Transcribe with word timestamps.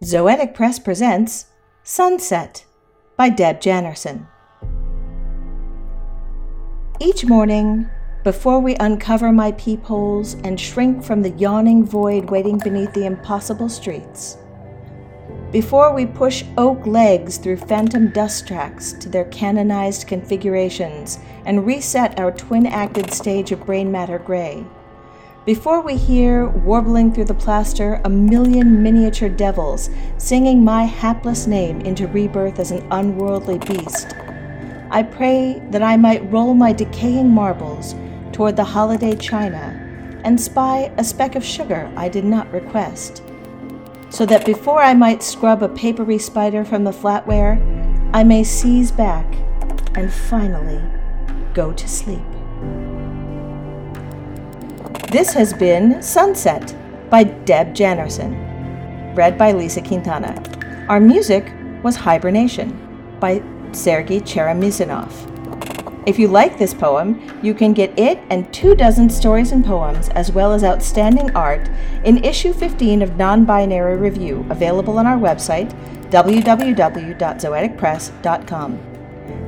Zoetic 0.00 0.54
Press 0.54 0.78
presents 0.78 1.46
Sunset 1.82 2.64
by 3.16 3.30
Deb 3.30 3.60
Jannerson. 3.60 4.28
Each 7.00 7.24
morning, 7.24 7.90
before 8.22 8.60
we 8.60 8.76
uncover 8.76 9.32
my 9.32 9.50
peepholes 9.50 10.34
and 10.44 10.60
shrink 10.60 11.02
from 11.02 11.22
the 11.22 11.30
yawning 11.30 11.84
void 11.84 12.30
waiting 12.30 12.58
beneath 12.58 12.92
the 12.92 13.06
impossible 13.06 13.68
streets, 13.68 14.38
before 15.50 15.92
we 15.92 16.06
push 16.06 16.44
oak 16.56 16.86
legs 16.86 17.36
through 17.36 17.56
phantom 17.56 18.10
dust 18.10 18.46
tracks 18.46 18.92
to 18.92 19.08
their 19.08 19.24
canonized 19.24 20.06
configurations 20.06 21.18
and 21.44 21.66
reset 21.66 22.20
our 22.20 22.30
twin 22.30 22.66
acted 22.66 23.12
stage 23.12 23.50
of 23.50 23.66
brain 23.66 23.90
matter 23.90 24.20
gray, 24.20 24.64
before 25.48 25.80
we 25.80 25.96
hear, 25.96 26.46
warbling 26.46 27.10
through 27.10 27.24
the 27.24 27.32
plaster, 27.32 28.02
a 28.04 28.10
million 28.10 28.82
miniature 28.82 29.30
devils 29.30 29.88
singing 30.18 30.62
my 30.62 30.82
hapless 30.84 31.46
name 31.46 31.80
into 31.80 32.06
rebirth 32.08 32.58
as 32.58 32.70
an 32.70 32.86
unworldly 32.90 33.56
beast, 33.60 34.14
I 34.90 35.02
pray 35.02 35.62
that 35.70 35.82
I 35.82 35.96
might 35.96 36.30
roll 36.30 36.52
my 36.52 36.74
decaying 36.74 37.30
marbles 37.30 37.94
toward 38.30 38.56
the 38.56 38.64
holiday 38.64 39.16
china 39.16 40.20
and 40.22 40.38
spy 40.38 40.92
a 40.98 41.02
speck 41.02 41.34
of 41.34 41.42
sugar 41.42 41.90
I 41.96 42.10
did 42.10 42.26
not 42.26 42.52
request 42.52 43.22
so 44.10 44.26
that 44.26 44.44
before 44.44 44.82
I 44.82 44.92
might 44.92 45.22
scrub 45.22 45.62
a 45.62 45.68
papery 45.70 46.18
spider 46.18 46.62
from 46.62 46.84
the 46.84 46.90
flatware, 46.90 47.56
I 48.12 48.22
may 48.22 48.44
seize 48.44 48.90
back 48.92 49.24
and 49.94 50.12
finally 50.12 50.82
go 51.54 51.72
to 51.72 51.88
sleep. 51.88 52.20
This 55.10 55.32
has 55.32 55.54
been 55.54 56.02
Sunset 56.02 56.76
by 57.08 57.24
Deb 57.24 57.74
Jannerson, 57.74 59.16
read 59.16 59.38
by 59.38 59.52
Lisa 59.52 59.80
Quintana. 59.80 60.34
Our 60.90 61.00
music 61.00 61.50
was 61.82 61.96
Hibernation 61.96 63.16
by 63.18 63.42
Sergei 63.72 64.20
Cheremisinov. 64.20 65.10
If 66.06 66.18
you 66.18 66.28
like 66.28 66.58
this 66.58 66.74
poem, 66.74 67.22
you 67.42 67.54
can 67.54 67.72
get 67.72 67.98
it 67.98 68.18
and 68.28 68.52
two 68.52 68.74
dozen 68.74 69.08
stories 69.08 69.52
and 69.52 69.64
poems, 69.64 70.10
as 70.10 70.30
well 70.30 70.52
as 70.52 70.62
outstanding 70.62 71.34
art, 71.34 71.70
in 72.04 72.22
issue 72.22 72.52
15 72.52 73.00
of 73.00 73.16
Non 73.16 73.46
Binary 73.46 73.96
Review, 73.96 74.44
available 74.50 74.98
on 74.98 75.06
our 75.06 75.16
website, 75.16 75.72
www.zoeticpress.com. 76.10 78.97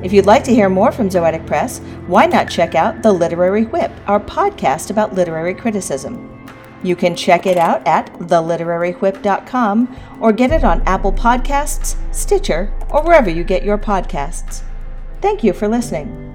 If 0.03 0.13
you'd 0.13 0.25
like 0.25 0.43
to 0.45 0.53
hear 0.53 0.69
more 0.69 0.91
from 0.91 1.09
Zoetic 1.09 1.45
Press, 1.45 1.79
why 2.07 2.25
not 2.25 2.49
check 2.49 2.75
out 2.75 3.03
The 3.03 3.11
Literary 3.11 3.65
Whip, 3.65 3.91
our 4.07 4.19
podcast 4.19 4.89
about 4.89 5.13
literary 5.13 5.53
criticism? 5.53 6.27
You 6.83 6.95
can 6.95 7.15
check 7.15 7.45
it 7.45 7.57
out 7.57 7.85
at 7.85 8.11
theliterarywhip.com 8.13 9.97
or 10.19 10.33
get 10.33 10.51
it 10.51 10.63
on 10.63 10.81
Apple 10.87 11.13
Podcasts, 11.13 11.95
Stitcher, 12.13 12.73
or 12.89 13.03
wherever 13.03 13.29
you 13.29 13.43
get 13.43 13.63
your 13.63 13.77
podcasts. 13.77 14.63
Thank 15.21 15.43
you 15.43 15.53
for 15.53 15.67
listening. 15.67 16.30